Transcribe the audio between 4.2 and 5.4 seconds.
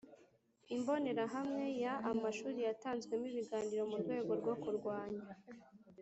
rwo kurwanya